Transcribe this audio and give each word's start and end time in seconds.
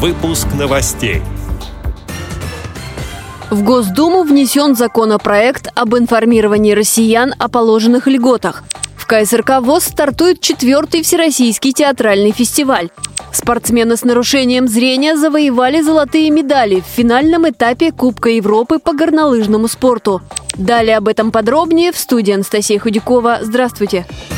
Выпуск 0.00 0.46
новостей. 0.56 1.22
В 3.50 3.64
Госдуму 3.64 4.22
внесен 4.22 4.76
законопроект 4.76 5.66
об 5.74 5.96
информировании 5.96 6.70
россиян 6.72 7.34
о 7.36 7.48
положенных 7.48 8.06
льготах. 8.06 8.62
В 8.96 9.08
КСРК 9.08 9.58
ВОЗ 9.60 9.86
стартует 9.86 10.40
четвертый 10.40 11.02
Всероссийский 11.02 11.72
театральный 11.72 12.30
фестиваль. 12.30 12.90
Спортсмены 13.32 13.96
с 13.96 14.04
нарушением 14.04 14.68
зрения 14.68 15.16
завоевали 15.16 15.80
золотые 15.80 16.30
медали 16.30 16.80
в 16.80 16.84
финальном 16.84 17.50
этапе 17.50 17.90
Кубка 17.90 18.28
Европы 18.28 18.78
по 18.78 18.92
горнолыжному 18.92 19.66
спорту. 19.66 20.22
Далее 20.54 20.98
об 20.98 21.08
этом 21.08 21.32
подробнее 21.32 21.90
в 21.90 21.98
студии 21.98 22.34
Анастасия 22.34 22.78
Худякова. 22.78 23.40
Здравствуйте! 23.42 24.06
Здравствуйте! 24.08 24.37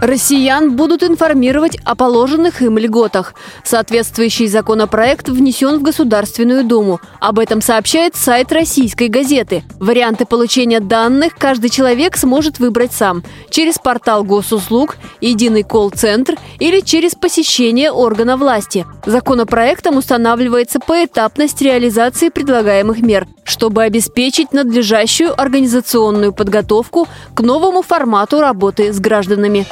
Россиян 0.00 0.76
будут 0.76 1.02
информировать 1.02 1.76
о 1.84 1.94
положенных 1.94 2.62
им 2.62 2.78
льготах. 2.78 3.34
Соответствующий 3.64 4.48
законопроект 4.48 5.28
внесен 5.28 5.78
в 5.78 5.82
Государственную 5.82 6.64
Думу. 6.64 7.00
Об 7.20 7.38
этом 7.38 7.60
сообщает 7.60 8.16
сайт 8.16 8.50
российской 8.50 9.08
газеты. 9.08 9.62
Варианты 9.78 10.24
получения 10.24 10.80
данных 10.80 11.34
каждый 11.36 11.68
человек 11.68 12.16
сможет 12.16 12.58
выбрать 12.58 12.92
сам. 12.92 13.22
Через 13.50 13.78
портал 13.78 14.24
госуслуг, 14.24 14.96
единый 15.20 15.64
колл-центр 15.64 16.36
или 16.58 16.80
через 16.80 17.14
посещение 17.14 17.92
органа 17.92 18.38
власти. 18.38 18.86
Законопроектом 19.04 19.98
устанавливается 19.98 20.80
поэтапность 20.80 21.60
реализации 21.60 22.30
предлагаемых 22.30 23.00
мер, 23.02 23.26
чтобы 23.44 23.82
обеспечить 23.82 24.54
надлежащую 24.54 25.38
организационную 25.38 26.32
подготовку 26.32 27.06
к 27.34 27.40
новому 27.40 27.82
формату 27.82 28.40
работы 28.40 28.94
с 28.94 28.98
гражданами. 28.98 29.66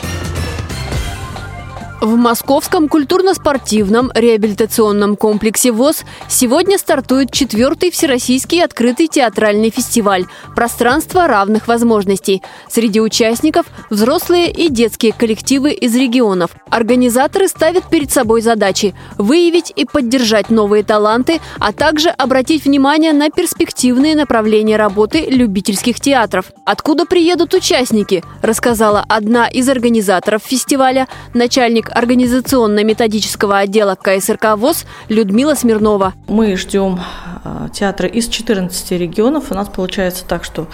В 2.01 2.15
Московском 2.15 2.89
культурно-спортивном 2.89 4.13
реабилитационном 4.15 5.17
комплексе 5.17 5.73
ВОЗ 5.73 6.05
сегодня 6.29 6.79
стартует 6.79 7.33
четвертый 7.33 7.91
Всероссийский 7.91 8.63
открытый 8.63 9.09
театральный 9.09 9.71
фестиваль 9.71 10.27
«Пространство 10.55 11.27
равных 11.27 11.67
возможностей». 11.67 12.41
Среди 12.69 13.01
участников– 13.01 13.67
взрослые 13.91 14.49
и 14.53 14.69
детские 14.69 15.13
коллективы 15.13 15.73
из 15.73 15.97
регионов. 15.97 16.53
Организаторы 16.71 17.49
ставят 17.49 17.91
перед 17.91 18.13
собой 18.13 18.43
задачи– 18.43 18.95
выявить 19.19 19.73
и 19.75 19.85
поддержать 19.85 20.51
новые 20.51 20.85
таланты, 20.85 21.41
а 21.59 21.73
также 21.73 22.11
обратить 22.11 22.65
внимание 22.65 23.13
на 23.13 23.29
перспективные 23.31 24.15
направления 24.15 24.77
работы 24.77 25.27
любительских 25.29 25.99
театров. 25.99 26.53
Откуда 26.65 27.07
приедут 27.07 27.55
участники, 27.55 28.23
рассказала 28.41 29.05
одна 29.09 29.49
из 29.49 29.69
организаторов 29.69 30.43
фестиваля, 30.45 31.09
начальник 31.35 31.88
организационно-методического 31.93 33.59
отдела 33.59 33.95
КСРК 33.95 34.57
ВОЗ 34.57 34.85
Людмила 35.09 35.55
Смирнова. 35.55 36.15
Мы 36.27 36.57
ждем 36.57 37.01
э, 37.45 37.69
театры 37.73 38.09
из 38.09 38.29
14 38.29 38.93
регионов. 38.93 39.51
У 39.51 39.55
нас 39.55 39.69
получается 39.69 40.25
так, 40.27 40.45
что 40.45 40.69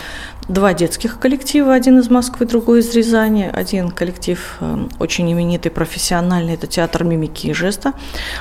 два 0.48 0.74
детских 0.74 1.18
коллектива, 1.18 1.74
один 1.74 1.98
из 1.98 2.10
Москвы, 2.10 2.46
другой 2.46 2.80
из 2.80 2.94
Рязани. 2.94 3.50
Один 3.52 3.90
коллектив 3.90 4.56
э, 4.60 4.86
очень 4.98 5.30
именитый, 5.32 5.70
профессиональный, 5.70 6.54
это 6.54 6.66
театр 6.66 7.04
мимики 7.04 7.48
и 7.48 7.52
жеста, 7.52 7.94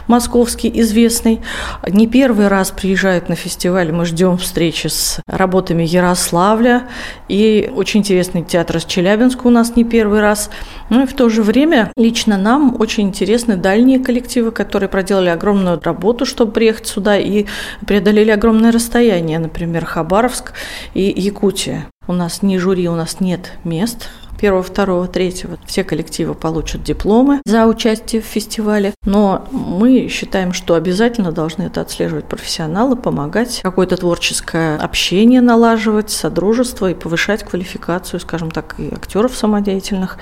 московский, 0.07 0.71
известный. 0.81 1.41
Не 1.87 2.07
первый 2.07 2.47
раз 2.47 2.71
приезжают 2.71 3.29
на 3.29 3.35
фестиваль, 3.35 3.91
мы 3.91 4.05
ждем 4.05 4.37
встречи 4.37 4.87
с 4.87 5.21
работами 5.27 5.83
Ярославля. 5.83 6.89
И 7.29 7.71
очень 7.73 8.01
интересный 8.01 8.43
театр 8.43 8.77
из 8.77 8.85
Челябинска 8.85 9.47
у 9.47 9.49
нас 9.49 9.75
не 9.75 9.83
первый 9.83 10.19
раз. 10.19 10.49
Ну 10.89 11.03
и 11.03 11.05
в 11.05 11.13
то 11.13 11.29
же 11.29 11.41
время 11.41 11.91
лично 11.95 12.37
нам 12.37 12.75
очень 12.79 13.07
интересны 13.07 13.55
дальние 13.55 13.99
коллективы, 13.99 14.51
которые 14.51 14.89
проделали 14.89 15.29
огромную 15.29 15.79
работу, 15.81 16.25
чтобы 16.25 16.51
приехать 16.51 16.87
сюда 16.87 17.17
и 17.17 17.45
преодолели 17.87 18.31
огромное 18.31 18.71
расстояние, 18.71 19.39
например, 19.39 19.85
Хабаровск 19.85 20.53
и 20.93 21.13
Якутия. 21.15 21.87
У 22.08 22.14
нас 22.14 22.41
не 22.41 22.58
жюри, 22.58 22.87
у 22.89 22.95
нас 22.95 23.19
нет 23.19 23.53
мест. 23.64 24.09
Первого, 24.39 24.61
второго, 24.61 25.08
третьего 25.08 25.58
все 25.65 25.86
коллективы 25.86 26.33
получат 26.33 26.83
дипломы 26.83 27.41
за 27.45 27.65
участие 27.65 28.21
в 28.21 28.25
фестивале. 28.25 28.93
Но 29.05 29.47
мы 29.52 30.09
считаем, 30.09 30.52
что 30.52 30.73
обязательно 30.73 31.31
должны 31.31 31.63
это 31.63 31.80
отслеживать 31.80 32.25
профессионалы, 32.25 32.97
помогать 32.97 33.61
какое-то 33.63 33.95
творческое 33.95 34.77
общение 34.77 35.39
налаживать, 35.39 36.09
содружество 36.09 36.92
и 36.92 36.93
повышать 36.93 37.43
квалификацию, 37.43 38.19
скажем 38.19 38.52
так, 38.52 38.75
и 38.80 38.93
актеров 38.93 39.33
самодеятельных, 39.33 40.17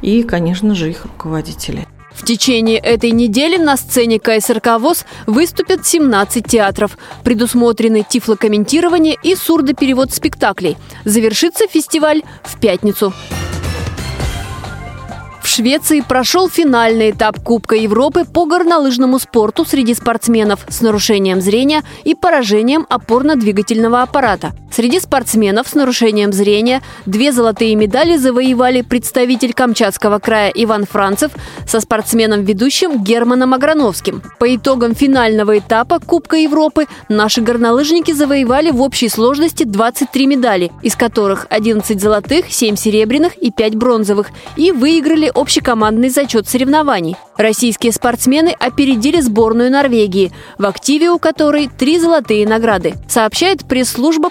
и, 0.00 0.22
конечно 0.22 0.74
же, 0.74 0.88
их 0.88 1.04
руководителей. 1.04 1.86
В 2.16 2.24
течение 2.24 2.78
этой 2.78 3.10
недели 3.10 3.58
на 3.58 3.76
сцене 3.76 4.18
КСРК 4.18 4.78
ВОЗ 4.80 5.04
выступят 5.26 5.86
17 5.86 6.44
театров. 6.44 6.98
Предусмотрены 7.22 8.04
тифлокомментирование 8.08 9.16
и 9.22 9.36
сурдоперевод 9.36 10.12
спектаклей. 10.12 10.76
Завершится 11.04 11.68
фестиваль 11.68 12.22
в 12.42 12.58
пятницу. 12.58 13.12
Швеции 15.56 16.02
прошел 16.06 16.50
финальный 16.50 17.12
этап 17.12 17.42
Кубка 17.42 17.76
Европы 17.76 18.26
по 18.26 18.44
горнолыжному 18.44 19.18
спорту 19.18 19.64
среди 19.64 19.94
спортсменов 19.94 20.60
с 20.68 20.82
нарушением 20.82 21.40
зрения 21.40 21.82
и 22.04 22.14
поражением 22.14 22.86
опорно-двигательного 22.90 24.02
аппарата. 24.02 24.52
Среди 24.76 25.00
спортсменов 25.00 25.68
с 25.68 25.74
нарушением 25.74 26.34
зрения 26.34 26.82
две 27.06 27.32
золотые 27.32 27.74
медали 27.76 28.18
завоевали 28.18 28.82
представитель 28.82 29.54
Камчатского 29.54 30.18
края 30.18 30.52
Иван 30.54 30.84
Францев 30.84 31.32
со 31.66 31.80
спортсменом-ведущим 31.80 33.02
Германом 33.02 33.54
Аграновским. 33.54 34.20
По 34.38 34.54
итогам 34.54 34.94
финального 34.94 35.56
этапа 35.56 35.98
Кубка 35.98 36.36
Европы 36.36 36.88
наши 37.08 37.40
горнолыжники 37.40 38.12
завоевали 38.12 38.70
в 38.70 38.82
общей 38.82 39.08
сложности 39.08 39.64
23 39.64 40.26
медали, 40.26 40.70
из 40.82 40.94
которых 40.94 41.46
11 41.48 41.98
золотых, 41.98 42.50
7 42.50 42.76
серебряных 42.76 43.34
и 43.38 43.50
5 43.50 43.76
бронзовых, 43.76 44.28
и 44.58 44.72
выиграли 44.72 45.32
общекомандный 45.34 46.10
зачет 46.10 46.50
соревнований. 46.50 47.16
Российские 47.38 47.92
спортсмены 47.92 48.54
опередили 48.58 49.20
сборную 49.20 49.70
Норвегии, 49.70 50.32
в 50.58 50.66
активе 50.66 51.10
у 51.10 51.18
которой 51.18 51.68
три 51.68 51.98
золотые 51.98 52.46
награды, 52.46 52.94
сообщает 53.08 53.66
пресс-служба 53.66 54.30